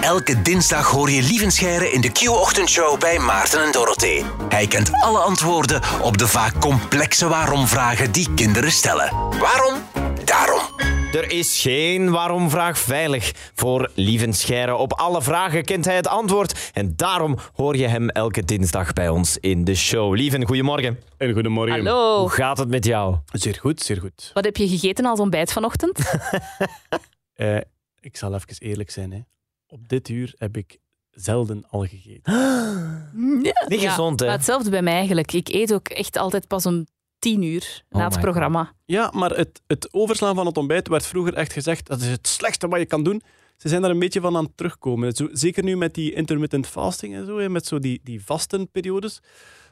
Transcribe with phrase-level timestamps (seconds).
[0.00, 4.24] Elke dinsdag hoor je Lievenscheire in de Q-ochtendshow bij Maarten en Dorothee.
[4.48, 9.10] Hij kent alle antwoorden op de vaak complexe waarom-vragen die kinderen stellen.
[9.38, 9.74] Waarom?
[10.24, 10.60] Daarom.
[11.12, 14.74] Er is geen waarom-vraag veilig voor Lieven Scheire.
[14.74, 16.70] Op alle vragen kent hij het antwoord.
[16.72, 20.14] En daarom hoor je hem elke dinsdag bij ons in de show.
[20.14, 20.98] Lieven, goedemorgen.
[21.16, 21.74] En goedemorgen.
[21.84, 22.18] Hallo.
[22.20, 23.16] Hoe gaat het met jou?
[23.32, 24.30] Zeer goed, zeer goed.
[24.34, 25.98] Wat heb je gegeten als ontbijt vanochtend?
[27.36, 27.56] Eh,
[28.00, 29.12] ik zal even eerlijk zijn.
[29.12, 29.18] Hè.
[29.68, 30.78] Op dit uur heb ik
[31.10, 32.32] zelden al gegeten.
[33.42, 34.26] Niet Ja, gezond, hè?
[34.26, 35.32] maar hetzelfde bij mij eigenlijk.
[35.32, 36.86] Ik eet ook echt altijd pas om
[37.18, 38.72] tien uur na Oh het my programma.
[38.84, 42.28] Ja, maar het, het overslaan van het ontbijt werd vroeger echt gezegd dat is het
[42.28, 43.22] slechtste wat je kan doen.
[43.56, 45.12] Ze zijn daar een beetje van aan het terugkomen.
[45.12, 49.20] Zo, zeker nu met die intermittent fasting en zo, hè, met zo die, die vastenperiodes.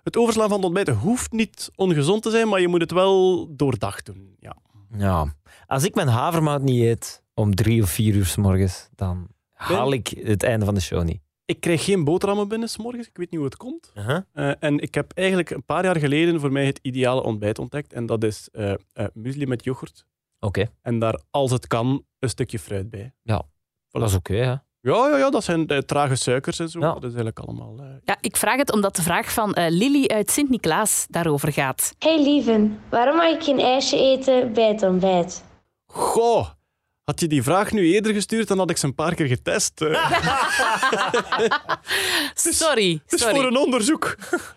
[0.02, 3.46] Het overslaan van het ontbijt hoeft niet ongezond te zijn, maar je moet het wel
[3.56, 4.36] doordacht doen.
[4.40, 4.56] Ja.
[4.98, 5.34] Ja.
[5.66, 9.92] Als ik mijn havermout niet eet om drie of vier uur s morgens, dan haal
[9.92, 11.22] ik het einde van de show niet.
[11.46, 13.06] Ik krijg geen boterhammen binnen 's morgens.
[13.08, 13.92] Ik weet niet hoe het komt.
[14.32, 17.92] Eh, en ik heb eigenlijk een paar jaar geleden voor mij het ideale ontbijt ontdekt.
[17.92, 20.04] En dat is eh eh, muesli met yoghurt.
[20.40, 23.12] Oké, En daar, als het kan, een stukje fruit bij.
[23.90, 24.34] dat is oké.
[24.34, 24.54] hè.
[24.80, 26.80] Ja, ja, ja dat zijn trage suikers en zo.
[26.80, 26.86] Ja.
[26.86, 27.76] Dat is eigenlijk allemaal...
[27.78, 31.94] eh, Ja, ik vraag het omdat de vraag van eh, Lily uit Sint-Niklaas daarover gaat.
[31.98, 35.44] Hey lieven, waarom mag ik geen ijsje eten bij het ontbijt?
[35.86, 36.48] Goh,
[37.04, 39.80] had je die vraag nu eerder gestuurd, dan had ik ze een paar keer getest.
[39.82, 40.10] eh.
[42.34, 43.34] Sorry, Het is sorry.
[43.34, 44.16] voor een onderzoek.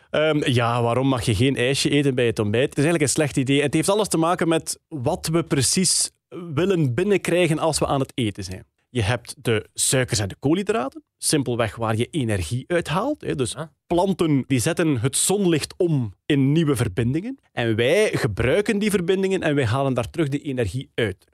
[0.10, 2.70] Ehm, ja, waarom mag je geen ijsje eten bij het ontbijt?
[2.70, 3.62] Het is eigenlijk een slecht idee.
[3.62, 6.12] Het heeft alles te maken met wat we precies
[6.54, 8.66] willen binnenkrijgen als we aan het eten zijn.
[8.90, 13.38] Je hebt de suikers en de koolhydraten, simpelweg waar je energie uithaalt.
[13.38, 13.68] Dus Ah.
[13.88, 17.40] planten die zetten het zonlicht om in nieuwe verbindingen.
[17.52, 21.26] En wij gebruiken die verbindingen en wij halen daar terug de energie uit.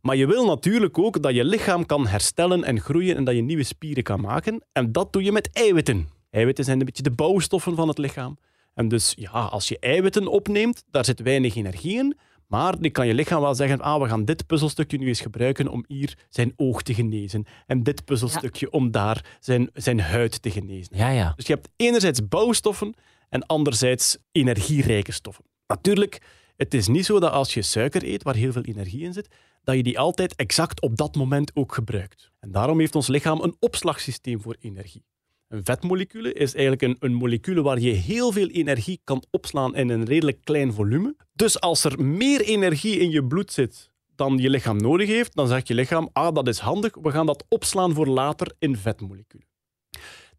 [0.00, 3.42] Maar je wil natuurlijk ook dat je lichaam kan herstellen en groeien en dat je
[3.42, 4.64] nieuwe spieren kan maken.
[4.72, 6.08] En dat doe je met eiwitten.
[6.30, 8.38] Eiwitten zijn een beetje de bouwstoffen van het lichaam.
[8.74, 12.16] En dus ja, als je eiwitten opneemt, daar zit weinig energie in.
[12.52, 15.68] Maar die kan je lichaam wel zeggen, ah, we gaan dit puzzelstukje nu eens gebruiken
[15.68, 17.44] om hier zijn oog te genezen.
[17.66, 20.96] En dit puzzelstukje om daar zijn, zijn huid te genezen.
[20.96, 21.32] Ja, ja.
[21.36, 22.94] Dus je hebt enerzijds bouwstoffen
[23.28, 25.44] en anderzijds energierijke stoffen.
[25.66, 26.22] Natuurlijk,
[26.56, 29.28] het is niet zo dat als je suiker eet, waar heel veel energie in zit,
[29.64, 32.30] dat je die altijd exact op dat moment ook gebruikt.
[32.40, 35.04] En daarom heeft ons lichaam een opslagsysteem voor energie.
[35.52, 39.88] Een vetmolecule is eigenlijk een, een molecule waar je heel veel energie kan opslaan in
[39.88, 41.16] een redelijk klein volume.
[41.32, 45.48] Dus als er meer energie in je bloed zit dan je lichaam nodig heeft, dan
[45.48, 49.46] zegt je lichaam, ah, dat is handig, we gaan dat opslaan voor later in vetmoleculen.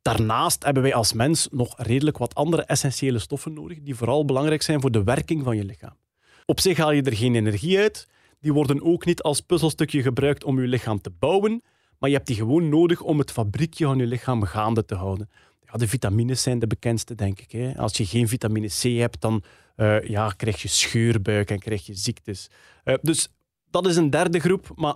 [0.02, 4.62] Daarnaast hebben wij als mens nog redelijk wat andere essentiële stoffen nodig, die vooral belangrijk
[4.62, 5.98] zijn voor de werking van je lichaam.
[6.46, 8.08] Op zich haal je er geen energie uit,
[8.40, 11.64] die worden ook niet als puzzelstukje gebruikt om je lichaam te bouwen,
[12.04, 15.30] maar je hebt die gewoon nodig om het fabriekje van je lichaam gaande te houden.
[15.66, 17.52] Ja, de vitamines zijn de bekendste, denk ik.
[17.52, 17.78] Hè.
[17.78, 19.44] Als je geen vitamine C hebt, dan
[19.76, 22.48] eh, ja, krijg je scheurbuik en krijg je ziektes.
[22.84, 23.30] Eh, dus
[23.70, 24.94] dat is een derde groep, maar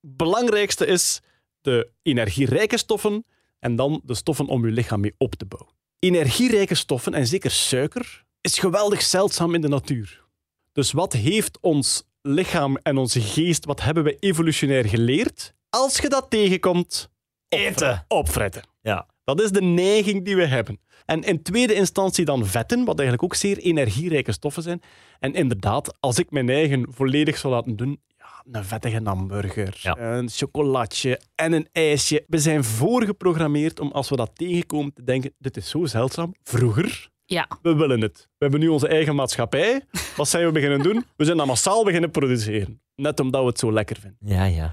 [0.00, 1.20] het belangrijkste is
[1.60, 3.24] de energierijke stoffen
[3.58, 5.74] en dan de stoffen om je lichaam mee op te bouwen.
[5.98, 10.24] Energierijke stoffen, en zeker suiker, is geweldig zeldzaam in de natuur.
[10.72, 15.54] Dus wat heeft ons lichaam en onze geest, wat hebben we evolutionair geleerd?
[15.74, 17.10] Als je dat tegenkomt,
[17.48, 18.04] Eten.
[18.08, 18.62] opfretten.
[18.82, 19.06] Ja.
[19.24, 20.80] Dat is de neiging die we hebben.
[21.04, 24.82] En in tweede instantie dan vetten, wat eigenlijk ook zeer energierijke stoffen zijn.
[25.18, 29.98] En inderdaad, als ik mijn eigen volledig zou laten doen, ja, een vettige hamburger, Ja.
[29.98, 32.24] een chocolatje en een ijsje.
[32.26, 36.34] We zijn voorgeprogrammeerd om als we dat tegenkomen te denken, dit is zo zeldzaam.
[36.42, 38.18] Vroeger, Ja, we willen het.
[38.28, 39.82] We hebben nu onze eigen maatschappij.
[40.16, 41.04] Wat zijn we beginnen doen?
[41.16, 42.80] We zijn dat massaal beginnen produceren.
[42.94, 44.18] Net omdat we het zo lekker vinden.
[44.24, 44.72] Ja, ja.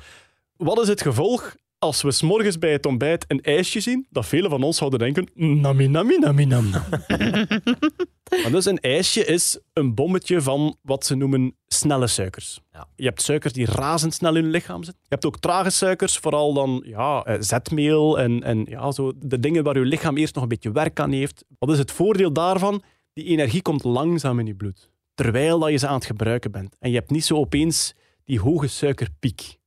[0.60, 4.08] Wat is het gevolg als we s'morgens bij het ontbijt een ijsje zien?
[4.10, 5.28] Dat velen van ons zouden denken:
[5.62, 6.84] nami, nami, nami, nam, nam.
[8.42, 12.60] maar dus een ijsje is een bommetje van wat ze noemen snelle suikers.
[12.72, 12.88] Ja.
[12.96, 15.02] Je hebt suikers die razendsnel in je lichaam zitten.
[15.04, 19.40] Je hebt ook trage suikers, vooral dan ja, eh, zetmeel en, en ja, zo de
[19.40, 21.46] dingen waar je lichaam eerst nog een beetje werk aan heeft.
[21.60, 22.84] Wat is het voordeel daarvan?
[23.14, 26.76] Die energie komt langzaam in je bloed, terwijl dat je ze aan het gebruiken bent.
[26.80, 27.94] En je hebt niet zo opeens
[28.26, 29.59] die hoge suikerpiek.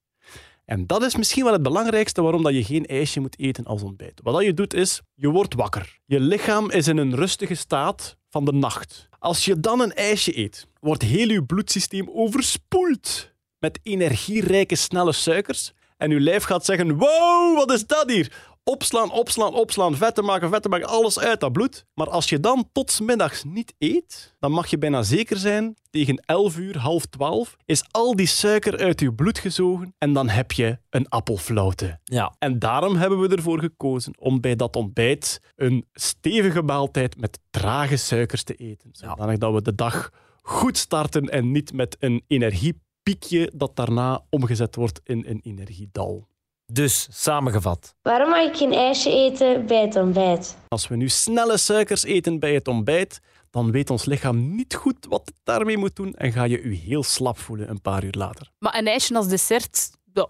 [0.65, 3.83] En dat is misschien wel het belangrijkste waarom dat je geen ijsje moet eten als
[3.83, 4.21] ontbijt.
[4.23, 5.99] Wat dat je doet is, je wordt wakker.
[6.05, 9.09] Je lichaam is in een rustige staat van de nacht.
[9.19, 15.73] Als je dan een ijsje eet, wordt heel je bloedsysteem overspoeld met energierijke snelle suikers.
[15.97, 18.52] En je lijf gaat zeggen, wow, wat is dat hier?
[18.65, 21.85] Opslaan, opslaan, opslaan, vetten maken, vetten maken, alles uit dat bloed.
[21.95, 26.17] Maar als je dan tot middags niet eet, dan mag je bijna zeker zijn, tegen
[26.17, 30.53] 11 uur, half 12, is al die suiker uit je bloed gezogen en dan heb
[30.53, 31.99] je een appelflauwte.
[32.05, 32.35] Ja.
[32.39, 37.97] En daarom hebben we ervoor gekozen om bij dat ontbijt een stevige maaltijd met trage
[37.97, 38.89] suikers te eten.
[38.93, 40.11] Zodanig dat we de dag
[40.43, 46.31] goed starten en niet met een energiepiekje dat daarna omgezet wordt in een energiedal.
[46.73, 47.95] Dus, samengevat.
[48.03, 50.57] Waarom mag ik geen ijsje eten bij het ontbijt?
[50.69, 53.21] Als we nu snelle suikers eten bij het ontbijt,
[53.51, 56.77] dan weet ons lichaam niet goed wat het daarmee moet doen en ga je je
[56.77, 58.51] heel slap voelen een paar uur later.
[58.59, 60.29] Maar een ijsje als dessert, ja,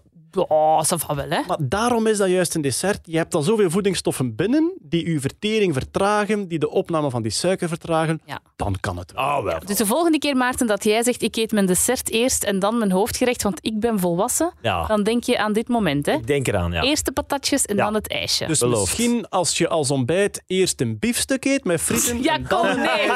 [0.49, 1.41] ja, ça va wel, hè?
[1.47, 2.99] Maar daarom is dat juist een dessert.
[3.03, 7.31] Je hebt al zoveel voedingsstoffen binnen die je vertering vertragen, die de opname van die
[7.31, 8.21] suiker vertragen.
[8.25, 8.39] Ja.
[8.57, 9.23] Dan kan het wel.
[9.25, 9.59] Ah, wel.
[9.65, 12.79] Dus de volgende keer, Maarten, dat jij zegt ik eet mijn dessert eerst en dan
[12.79, 14.87] mijn hoofdgerecht, want ik ben volwassen, Ja.
[14.87, 16.13] dan denk je aan dit moment, hè?
[16.13, 16.83] Ik denk eraan, ja.
[16.83, 17.85] Eerst de patatjes en Ja.
[17.85, 18.47] dan het ijsje.
[18.47, 18.81] Dus Beloofd.
[18.81, 22.77] misschien als je als ontbijt eerst een biefstuk eet met frieten Ja, en dan kom,
[22.81, 23.09] nee.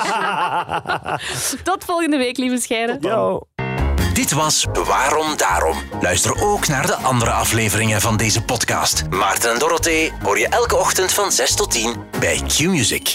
[1.72, 2.98] Tot volgende week, lieve scheiden.
[3.00, 3.40] Yo.
[4.16, 5.76] Dit was Waarom Daarom.
[6.00, 9.02] Luister ook naar de andere afleveringen van deze podcast.
[9.10, 13.14] Maarten en Dorothee hoor je elke ochtend van 6 tot 10 bij Q-Music.